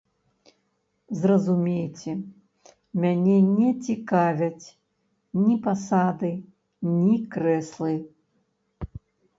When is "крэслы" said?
7.39-7.93